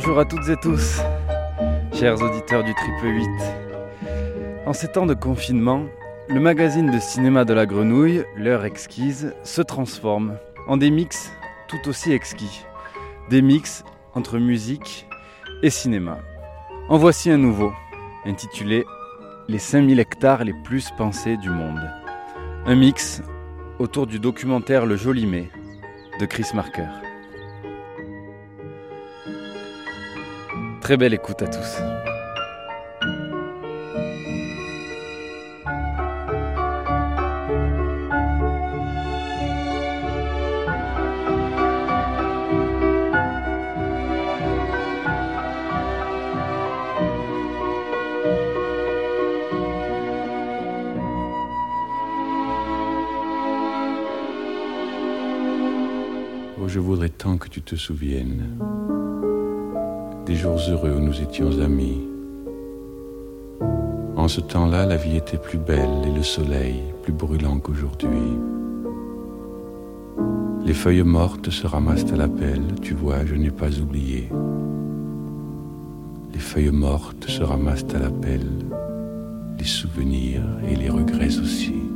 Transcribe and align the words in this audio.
Bonjour 0.00 0.20
à 0.20 0.24
toutes 0.24 0.48
et 0.48 0.56
tous, 0.56 1.00
chers 1.92 2.22
auditeurs 2.22 2.62
du 2.62 2.72
Triple 2.72 3.08
8. 3.08 3.28
En 4.64 4.72
ces 4.72 4.86
temps 4.86 5.06
de 5.06 5.14
confinement, 5.14 5.86
le 6.28 6.38
magazine 6.38 6.88
de 6.88 7.00
cinéma 7.00 7.44
de 7.44 7.52
la 7.52 7.66
grenouille, 7.66 8.22
L'heure 8.36 8.64
exquise, 8.64 9.34
se 9.42 9.60
transforme 9.60 10.38
en 10.68 10.76
des 10.76 10.90
mix 10.90 11.32
tout 11.66 11.88
aussi 11.88 12.12
exquis. 12.12 12.64
Des 13.28 13.42
mix 13.42 13.82
entre 14.14 14.38
musique 14.38 15.08
et 15.64 15.70
cinéma. 15.70 16.20
En 16.88 16.96
voici 16.96 17.28
un 17.32 17.38
nouveau, 17.38 17.72
intitulé 18.24 18.84
Les 19.48 19.58
5000 19.58 19.98
hectares 19.98 20.44
les 20.44 20.54
plus 20.62 20.92
pensés 20.96 21.36
du 21.38 21.50
monde. 21.50 21.90
Un 22.66 22.76
mix 22.76 23.20
autour 23.80 24.06
du 24.06 24.20
documentaire 24.20 24.86
Le 24.86 24.94
Joli 24.94 25.26
Mai 25.26 25.50
de 26.20 26.26
Chris 26.26 26.46
Marker. 26.54 26.86
Très 30.88 30.96
belle 30.96 31.12
écoute 31.12 31.42
à 31.42 31.46
tous. 31.46 31.82
Oh, 56.58 56.66
je 56.66 56.78
voudrais 56.78 57.10
tant 57.10 57.36
que 57.36 57.50
tu 57.50 57.60
te 57.60 57.76
souviennes 57.76 58.56
des 60.28 60.36
jours 60.36 60.60
heureux 60.68 60.92
où 60.94 61.00
nous 61.00 61.22
étions 61.22 61.58
amis. 61.62 62.02
En 64.14 64.28
ce 64.28 64.42
temps-là, 64.42 64.84
la 64.84 64.98
vie 64.98 65.16
était 65.16 65.38
plus 65.38 65.56
belle 65.56 66.04
et 66.06 66.14
le 66.14 66.22
soleil 66.22 66.82
plus 67.02 67.14
brûlant 67.14 67.58
qu'aujourd'hui. 67.58 68.36
Les 70.66 70.74
feuilles 70.74 71.02
mortes 71.02 71.48
se 71.48 71.66
ramassent 71.66 72.12
à 72.12 72.16
la 72.16 72.28
pelle, 72.28 72.74
tu 72.82 72.92
vois, 72.92 73.24
je 73.24 73.36
n'ai 73.36 73.50
pas 73.50 73.70
oublié. 73.80 74.28
Les 76.34 76.40
feuilles 76.40 76.72
mortes 76.72 77.26
se 77.26 77.42
ramassent 77.42 77.94
à 77.94 77.98
la 77.98 78.10
pelle, 78.10 78.52
les 79.58 79.64
souvenirs 79.64 80.44
et 80.70 80.76
les 80.76 80.90
regrets 80.90 81.38
aussi. 81.38 81.87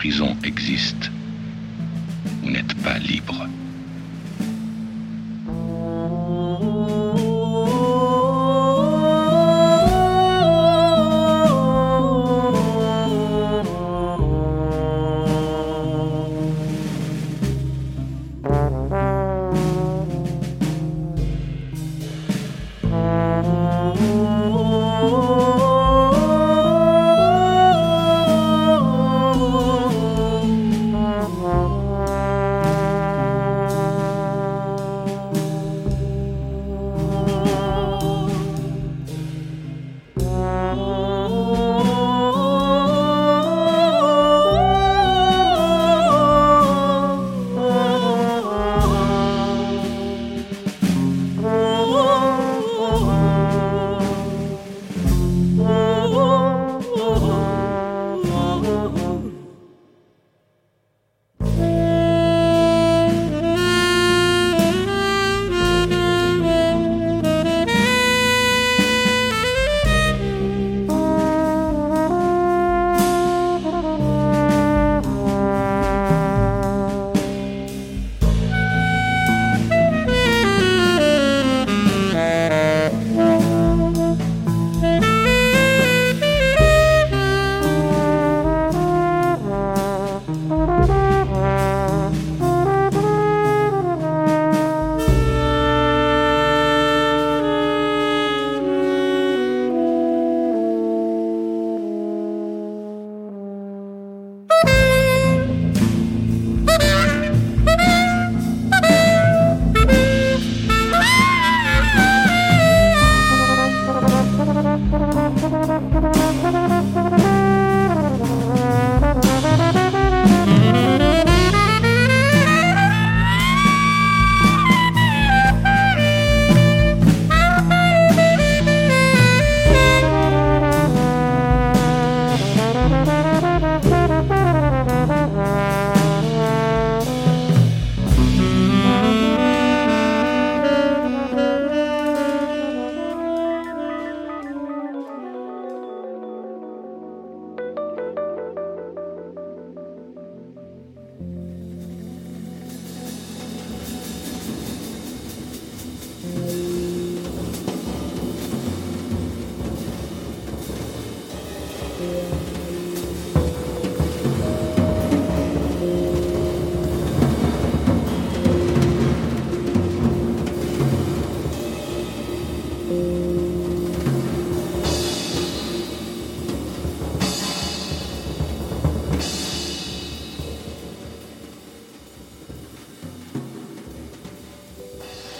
Tant 0.00 0.36
que 0.36 1.07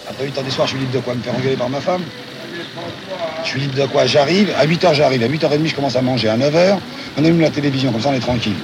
Après 0.09 0.25
8 0.25 0.39
h 0.39 0.43
du 0.43 0.49
soir, 0.49 0.65
je 0.65 0.71
suis 0.71 0.79
libre 0.79 0.93
de 0.93 0.99
quoi 0.99 1.13
Me 1.13 1.21
faire 1.21 1.35
engueuler 1.35 1.55
par 1.55 1.69
ma 1.69 1.79
femme 1.79 2.01
Je 3.43 3.47
suis 3.47 3.59
libre 3.59 3.75
de 3.75 3.85
quoi 3.85 4.07
J'arrive, 4.07 4.51
à 4.59 4.65
8 4.65 4.83
h 4.83 4.93
j'arrive, 4.95 5.21
à 5.21 5.27
8h30 5.27 5.67
je 5.67 5.75
commence 5.75 5.95
à 5.95 6.01
manger, 6.01 6.29
à 6.29 6.37
9 6.37 6.51
h 6.51 6.77
on 7.17 7.23
allume 7.23 7.41
la 7.41 7.51
télévision, 7.51 7.91
comme 7.91 8.01
ça 8.01 8.09
on 8.09 8.13
est 8.13 8.19
tranquille. 8.19 8.55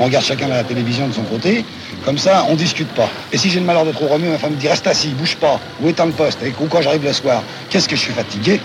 On 0.00 0.04
regarde 0.04 0.24
chacun 0.24 0.48
la 0.48 0.64
télévision 0.64 1.06
de 1.08 1.12
son 1.12 1.22
côté, 1.22 1.64
comme 2.04 2.16
ça 2.16 2.46
on 2.48 2.54
discute 2.54 2.88
pas. 2.88 3.08
Et 3.32 3.36
si 3.36 3.50
j'ai 3.50 3.60
le 3.60 3.66
malheur 3.66 3.84
de 3.84 3.92
trop 3.92 4.06
remuer, 4.06 4.28
ma 4.28 4.38
femme 4.38 4.52
me 4.52 4.56
dit 4.56 4.68
reste 4.68 4.86
assis, 4.86 5.08
bouge 5.08 5.36
pas, 5.36 5.60
où 5.82 5.88
est 5.88 5.98
le 5.98 6.12
poste? 6.12 6.42
Et 6.42 6.52
quand 6.52 6.80
j'arrive 6.80 7.04
le 7.04 7.12
soir, 7.12 7.42
qu'est-ce 7.68 7.88
que 7.88 7.96
je 7.96 8.00
suis 8.00 8.12
fatigué? 8.12 8.60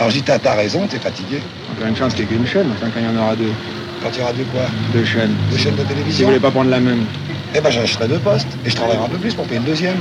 Alors 0.00 0.10
je 0.10 0.16
dis 0.16 0.22
t'as 0.22 0.54
raison, 0.54 0.86
t'es 0.88 0.98
fatigué. 0.98 1.40
Encore 1.72 1.86
une 1.86 1.96
chance 1.96 2.14
qu'il 2.14 2.26
n'y 2.26 2.32
ait 2.32 2.36
qu'une 2.36 2.46
chaîne, 2.46 2.70
enfin 2.76 2.90
quand 2.92 3.00
il 3.00 3.06
y 3.06 3.18
en 3.18 3.22
aura 3.22 3.36
deux. 3.36 3.52
Quand 4.02 4.10
il 4.14 4.18
y 4.18 4.22
aura 4.22 4.32
deux 4.32 4.44
quoi? 4.44 4.62
Deux 4.92 5.04
chaînes. 5.04 5.34
Deux 5.50 5.58
chaînes 5.58 5.76
de 5.76 5.82
télévision 5.82 6.16
Si 6.16 6.22
vous 6.22 6.28
voulez 6.28 6.40
pas 6.40 6.50
prendre 6.50 6.70
la 6.70 6.80
même. 6.80 7.04
Eh 7.54 7.60
ben 7.60 7.70
j'achèterai 7.70 8.08
deux 8.08 8.18
postes 8.18 8.48
et 8.64 8.70
je 8.70 8.76
travaillerai 8.76 9.04
un 9.04 9.08
peu 9.08 9.18
plus 9.18 9.34
pour 9.34 9.44
payer 9.46 9.60
le 9.60 9.66
deuxième. 9.66 9.96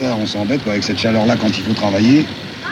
On 0.00 0.26
s'embête 0.26 0.66
avec 0.66 0.82
cette 0.82 0.98
chaleur-là 0.98 1.36
quand 1.36 1.48
il 1.48 1.62
faut 1.62 1.74
travailler. 1.74 2.20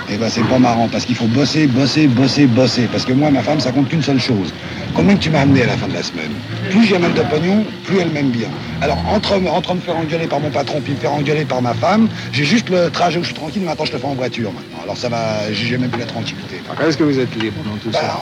Et 0.08 0.14
eh 0.14 0.16
ben 0.16 0.28
c'est 0.28 0.42
pas 0.42 0.58
marrant 0.58 0.88
parce 0.88 1.04
qu'il 1.04 1.14
faut 1.14 1.26
bosser, 1.26 1.68
bosser, 1.68 2.08
bosser, 2.08 2.46
bosser. 2.46 2.88
Parce 2.90 3.04
que 3.04 3.12
moi, 3.12 3.30
ma 3.30 3.42
femme, 3.42 3.60
ça 3.60 3.70
compte 3.70 3.88
qu'une 3.88 4.02
seule 4.02 4.18
chose. 4.18 4.52
Combien 4.94 5.14
tu 5.14 5.30
m'as 5.30 5.42
amené 5.42 5.62
à 5.62 5.66
la 5.66 5.76
fin 5.76 5.86
de 5.86 5.92
la 5.92 6.02
semaine? 6.02 6.32
Plus 6.70 6.84
j'ai 6.84 6.98
de 6.98 7.22
pognon, 7.30 7.64
plus 7.84 8.00
elle 8.00 8.10
m'aime 8.10 8.30
bien. 8.30 8.48
Alors 8.80 8.98
entre, 9.08 9.34
entre 9.34 9.74
me 9.74 9.80
faire 9.80 9.96
engueuler 9.96 10.26
par 10.26 10.40
mon 10.40 10.50
patron 10.50 10.80
puis 10.80 10.94
me 10.94 10.98
faire 10.98 11.12
engueuler 11.12 11.44
par 11.44 11.62
ma 11.62 11.74
femme, 11.74 12.08
j'ai 12.32 12.44
juste 12.44 12.70
le 12.70 12.90
trajet 12.90 13.18
où 13.18 13.22
je 13.22 13.26
suis 13.26 13.36
tranquille, 13.36 13.62
maintenant 13.62 13.84
je 13.84 13.92
le 13.92 13.98
fais 13.98 14.06
en 14.06 14.14
voiture 14.14 14.52
maintenant. 14.52 14.82
Alors 14.82 14.96
ça 14.96 15.08
va, 15.08 15.52
j'ai 15.52 15.78
même 15.78 15.90
plus 15.90 16.00
la 16.00 16.06
tranquillité. 16.06 16.60
Est-ce 16.84 16.96
que 16.96 17.04
vous 17.04 17.18
êtes 17.18 17.34
libre 17.36 17.62
dans 17.64 17.76
tout 17.76 17.92
ça? 17.92 18.18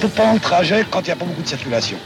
bah, 0.00 0.08
Pendant 0.16 0.34
le 0.34 0.40
trajet, 0.40 0.86
quand 0.90 1.00
il 1.00 1.06
n'y 1.06 1.12
a 1.12 1.16
pas 1.16 1.26
beaucoup 1.26 1.42
de 1.42 1.48
circulation. 1.48 1.98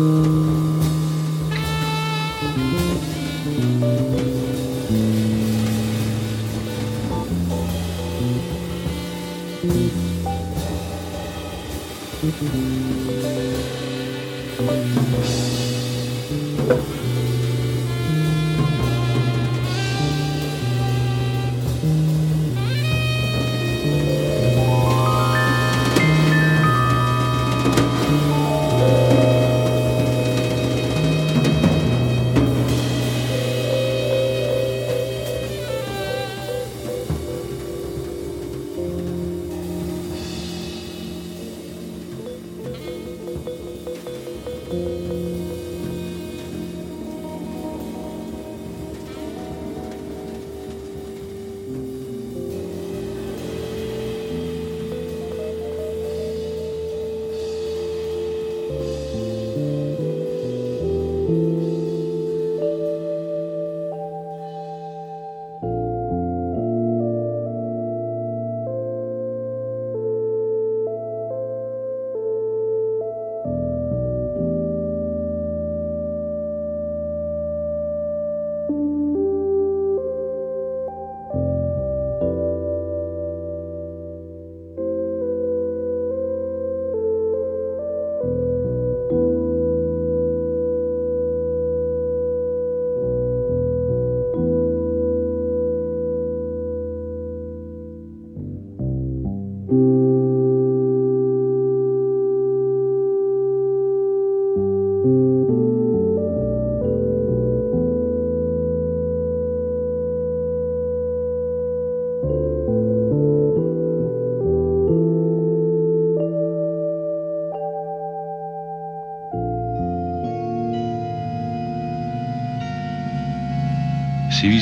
Ces 0.00 0.49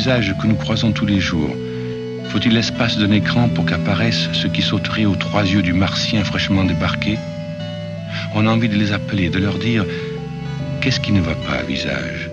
que 0.08 0.46
nous 0.46 0.56
croisons 0.56 0.90
tous 0.90 1.04
les 1.04 1.20
jours. 1.20 1.54
Faut-il 2.30 2.54
l'espace 2.54 2.96
d'un 2.96 3.10
écran 3.10 3.50
pour 3.50 3.66
qu'apparaissent 3.66 4.30
ceux 4.32 4.48
qui 4.48 4.62
sauteraient 4.62 5.04
aux 5.04 5.16
trois 5.16 5.42
yeux 5.42 5.60
du 5.60 5.74
martien 5.74 6.24
fraîchement 6.24 6.64
débarqué? 6.64 7.18
On 8.34 8.46
a 8.46 8.50
envie 8.50 8.70
de 8.70 8.76
les 8.76 8.92
appeler, 8.92 9.28
de 9.28 9.38
leur 9.38 9.58
dire 9.58 9.84
Qu'est-ce 10.80 10.98
qui 10.98 11.12
ne 11.12 11.20
va 11.20 11.34
pas, 11.34 11.62
visage? 11.62 12.27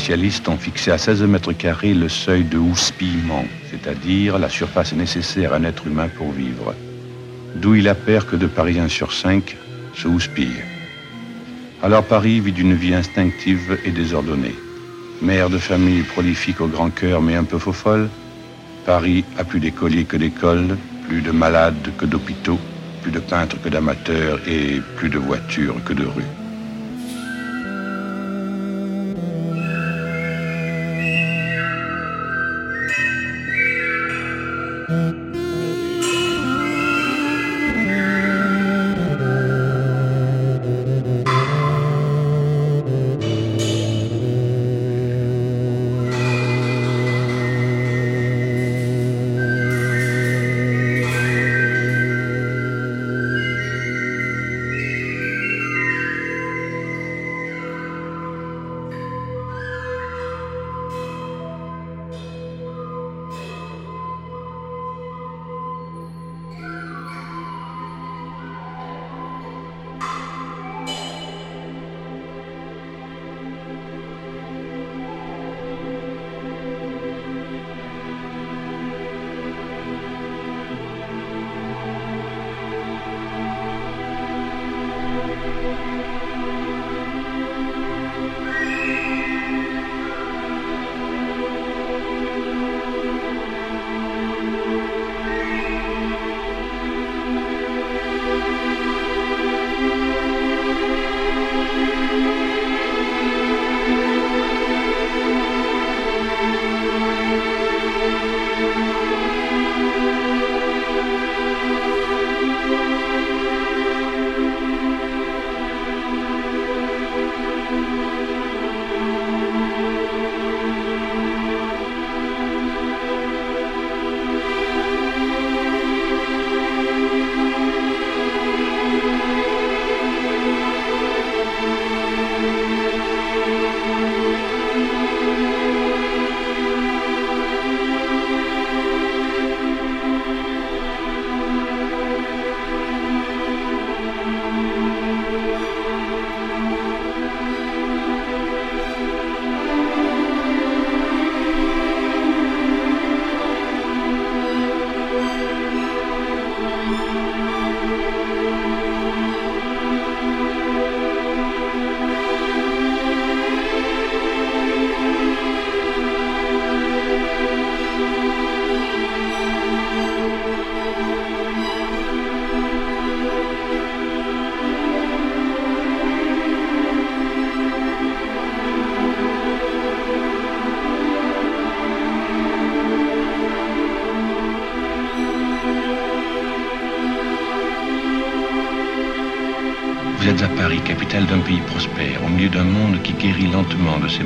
Spécialistes 0.00 0.48
ont 0.48 0.56
fixé 0.56 0.90
à 0.90 0.96
16 0.96 1.24
mètres 1.24 1.52
carrés 1.52 1.92
le 1.92 2.08
seuil 2.08 2.42
de 2.42 2.56
houspillement, 2.56 3.44
c'est-à-dire 3.70 4.38
la 4.38 4.48
surface 4.48 4.94
nécessaire 4.94 5.52
à 5.52 5.56
un 5.56 5.64
être 5.64 5.86
humain 5.86 6.08
pour 6.08 6.32
vivre. 6.32 6.74
D'où 7.56 7.74
il 7.74 7.86
appert 7.86 8.26
que 8.26 8.34
deux 8.34 8.48
Parisiens 8.48 8.88
sur 8.88 9.12
cinq 9.12 9.58
se 9.94 10.08
houspillent. 10.08 10.64
Alors 11.82 12.02
Paris 12.02 12.40
vit 12.40 12.52
d'une 12.52 12.72
vie 12.72 12.94
instinctive 12.94 13.78
et 13.84 13.90
désordonnée. 13.90 14.54
Mère 15.20 15.50
de 15.50 15.58
famille 15.58 16.02
prolifique 16.02 16.62
au 16.62 16.66
grand 16.66 16.88
cœur 16.88 17.20
mais 17.20 17.34
un 17.34 17.44
peu 17.44 17.58
faux 17.58 17.74
folle, 17.74 18.08
Paris 18.86 19.22
a 19.36 19.44
plus 19.44 19.60
d'écoliers 19.60 20.04
que 20.04 20.16
d'écoles, 20.16 20.78
plus 21.08 21.20
de 21.20 21.30
malades 21.30 21.92
que 21.98 22.06
d'hôpitaux, 22.06 22.58
plus 23.02 23.12
de 23.12 23.20
peintres 23.20 23.60
que 23.60 23.68
d'amateurs 23.68 24.40
et 24.48 24.80
plus 24.96 25.10
de 25.10 25.18
voitures 25.18 25.76
que 25.84 25.92
de 25.92 26.06
rues. 26.06 26.39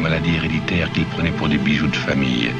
Maladies 0.04 0.34
héréditaires 0.34 0.92
qu'il 0.92 1.06
prenait 1.06 1.30
pour 1.30 1.48
des 1.48 1.56
bijoux 1.56 1.86
de 1.86 1.96
famille. 1.96 2.50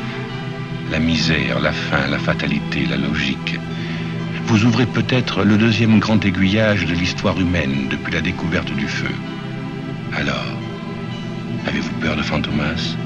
La 0.91 0.99
misère, 0.99 1.61
la 1.61 1.73
faim, 1.73 2.07
la 2.09 2.19
fatalité, 2.19 2.87
la 2.87 2.97
logique. 2.97 3.61
Vous 4.47 4.65
ouvrez 4.65 4.87
peut-être 4.87 5.45
le 5.45 5.59
deuxième 5.59 5.99
grand 5.99 6.25
aiguillage 6.25 6.87
de 6.87 6.95
l'histoire 6.95 7.39
humaine 7.39 7.89
depuis 7.91 8.15
la 8.15 8.23
découverte 8.23 8.75
du 8.75 8.89
feu. 8.89 9.15
Alors, 10.17 10.57
avez-vous 11.67 11.93
peur 12.01 12.17
de 12.17 12.23
Fantomas? 12.23 12.97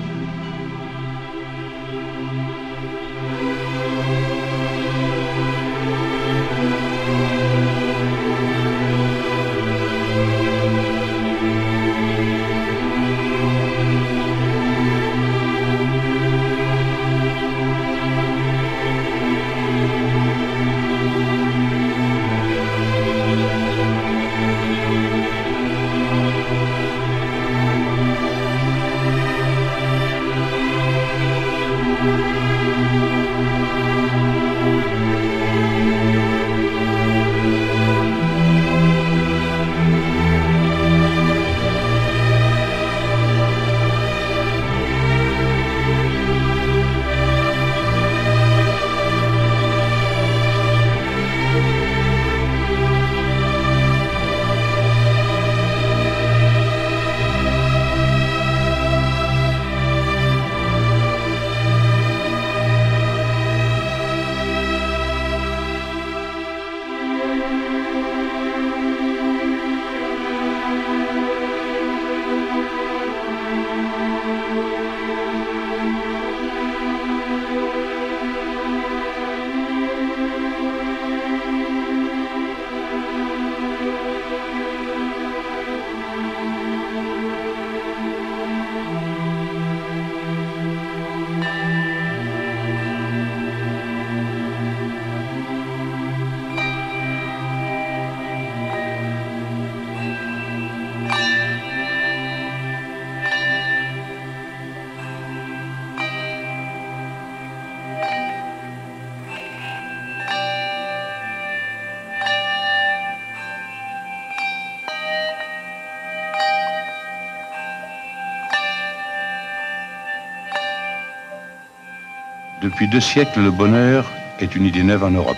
Depuis 122.61 122.89
deux 122.89 123.01
siècles, 123.01 123.41
le 123.41 123.53
bonheur 123.53 124.11
est 124.41 124.57
une 124.57 124.65
idée 124.65 124.83
neuve 124.83 125.05
en 125.05 125.13
Europe. 125.13 125.37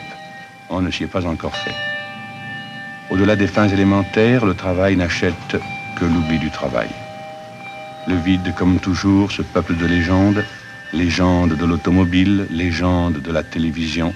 On 0.70 0.80
ne 0.80 0.90
s'y 0.90 1.04
est 1.04 1.06
pas 1.06 1.26
encore 1.26 1.54
fait. 1.54 1.74
Au-delà 3.10 3.36
des 3.36 3.46
fins 3.46 3.68
élémentaires, 3.68 4.46
le 4.46 4.54
travail 4.54 4.96
n'achète 4.96 5.34
que 5.96 6.04
l'oubli 6.06 6.38
du 6.38 6.50
travail. 6.50 6.88
Le 8.08 8.14
vide, 8.16 8.54
comme 8.54 8.78
toujours, 8.78 9.32
ce 9.32 9.42
peuple 9.42 9.76
de 9.76 9.84
légendes, 9.84 10.42
légendes 10.94 11.56
de 11.58 11.66
l'automobile, 11.66 12.46
légendes 12.50 13.20
de 13.20 13.32
la 13.32 13.42
télévision 13.42 14.14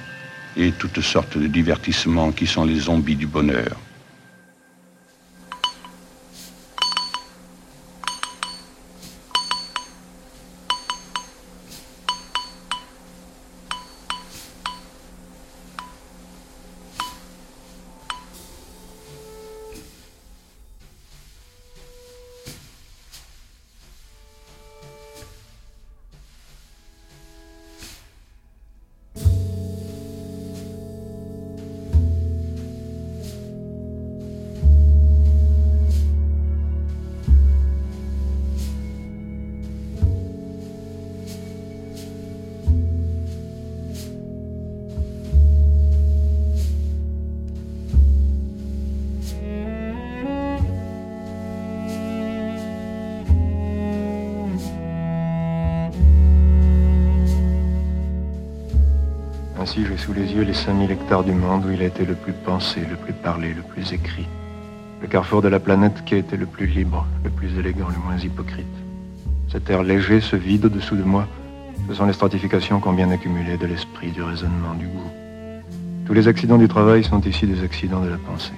et 0.57 0.73
toutes 0.73 1.03
sortes 1.03 1.37
de 1.37 1.47
divertissements 1.47 2.33
qui 2.33 2.47
sont 2.47 2.65
les 2.65 2.81
zombies 2.81 3.17
du 3.17 3.27
bonheur. 3.27 3.77
J'ai 59.77 59.97
sous 59.97 60.13
les 60.13 60.33
yeux 60.33 60.45
les 60.45 60.55
5000 60.55 60.93
hectares 60.93 61.25
du 61.25 61.33
monde 61.33 61.67
où 61.67 61.73
il 61.73 61.83
a 61.83 61.87
été 61.87 62.05
le 62.05 62.15
plus 62.15 62.33
pensé, 62.33 62.81
le 62.89 62.95
plus 62.95 63.13
parlé, 63.13 63.53
le 63.53 63.63
plus 63.63 63.93
écrit. 63.93 64.27
Le 65.03 65.09
carrefour 65.09 65.43
de 65.43 65.49
la 65.49 65.59
planète 65.59 66.05
qui 66.05 66.15
a 66.15 66.19
été 66.19 66.37
le 66.37 66.47
plus 66.47 66.67
libre, 66.67 67.05
le 67.25 67.31
plus 67.31 67.59
élégant, 67.59 67.89
le 67.89 67.99
moins 67.99 68.17
hypocrite. 68.17 68.67
Cet 69.51 69.69
air 69.71 69.83
léger, 69.83 70.21
ce 70.21 70.37
vide 70.37 70.67
au-dessous 70.67 70.95
de 70.95 71.03
moi, 71.03 71.27
ce 71.89 71.95
sont 71.95 72.07
les 72.07 72.13
stratifications 72.13 72.79
qu'on 72.79 72.93
bien 72.93 73.11
accumulées 73.11 73.57
de 73.57 73.67
l'esprit, 73.67 74.13
du 74.13 74.23
raisonnement, 74.23 74.75
du 74.79 74.87
goût. 74.87 75.11
Tous 76.07 76.15
les 76.15 76.29
accidents 76.29 76.59
du 76.59 76.69
travail 76.69 77.03
sont 77.03 77.21
ici 77.23 77.45
des 77.49 77.65
accidents 77.65 78.01
de 78.01 78.11
la 78.11 78.19
pensée. 78.19 78.53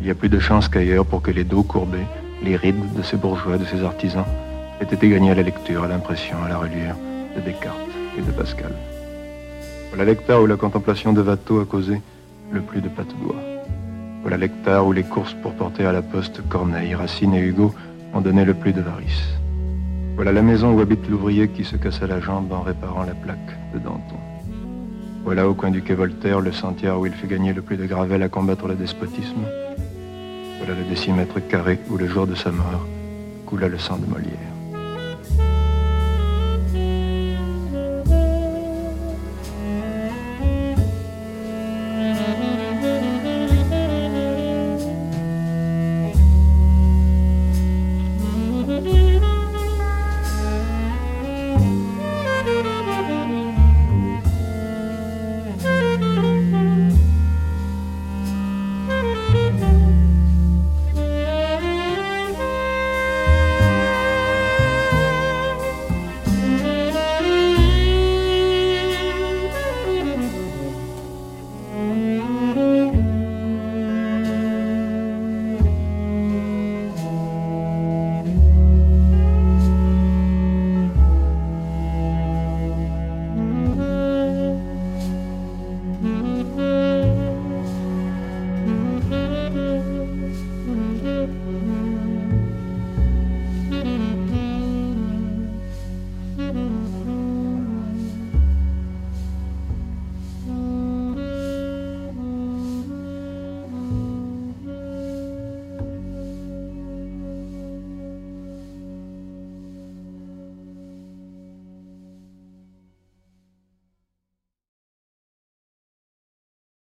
Il 0.00 0.08
y 0.08 0.10
a 0.10 0.16
plus 0.16 0.28
de 0.28 0.40
chances 0.40 0.68
qu'ailleurs 0.68 1.06
pour 1.06 1.22
que 1.22 1.30
les 1.30 1.44
dos 1.44 1.62
courbés, 1.62 2.06
les 2.42 2.56
rides 2.56 2.94
de 2.96 3.02
ces 3.02 3.16
bourgeois, 3.16 3.58
de 3.58 3.64
ces 3.64 3.84
artisans, 3.84 4.26
aient 4.80 4.92
été 4.92 5.08
gagnés 5.08 5.30
à 5.30 5.36
la 5.36 5.42
lecture, 5.42 5.84
à 5.84 5.88
l'impression, 5.88 6.36
à 6.44 6.48
la 6.48 6.58
reliure 6.58 6.96
de 7.36 7.40
Descartes 7.42 7.76
et 8.18 8.22
de 8.22 8.32
Pascal. 8.32 8.72
Voilà 9.88 10.04
l'hectare 10.04 10.42
où 10.42 10.46
la 10.46 10.56
contemplation 10.56 11.12
de 11.12 11.22
Watteau 11.22 11.60
a 11.60 11.64
causé 11.64 12.00
le 12.52 12.60
plus 12.60 12.80
de 12.80 12.88
patte 12.88 13.14
doigts. 13.20 13.42
Voilà 14.22 14.36
l'hectare 14.36 14.86
où 14.86 14.92
les 14.92 15.04
courses 15.04 15.34
pour 15.42 15.52
porter 15.54 15.86
à 15.86 15.92
la 15.92 16.02
poste 16.02 16.46
Corneille, 16.48 16.94
Racine 16.94 17.34
et 17.34 17.40
Hugo 17.40 17.74
ont 18.12 18.20
donné 18.20 18.44
le 18.44 18.54
plus 18.54 18.72
de 18.72 18.80
varices. 18.80 19.34
Voilà 20.16 20.32
la 20.32 20.42
maison 20.42 20.72
où 20.72 20.80
habite 20.80 21.08
l'ouvrier 21.08 21.48
qui 21.48 21.64
se 21.64 21.76
cassa 21.76 22.06
la 22.06 22.20
jambe 22.20 22.52
en 22.52 22.62
réparant 22.62 23.04
la 23.04 23.14
plaque 23.14 23.56
de 23.72 23.78
Danton. 23.78 24.16
Voilà 25.24 25.48
au 25.48 25.54
coin 25.54 25.70
du 25.70 25.82
quai 25.82 25.94
Voltaire 25.94 26.40
le 26.40 26.52
sentier 26.52 26.90
où 26.90 27.04
il 27.06 27.12
fait 27.12 27.26
gagner 27.26 27.52
le 27.52 27.62
plus 27.62 27.76
de 27.76 27.86
gravelle 27.86 28.22
à 28.22 28.28
combattre 28.28 28.66
le 28.66 28.74
despotisme. 28.74 29.42
Voilà 30.58 30.74
le 30.74 30.88
décimètre 30.88 31.46
carré 31.48 31.78
où 31.90 31.96
le 31.96 32.06
jour 32.08 32.26
de 32.26 32.34
sa 32.34 32.50
mort 32.50 32.86
coula 33.44 33.68
le 33.68 33.78
sang 33.78 33.98
de 33.98 34.06
Molière. 34.06 34.55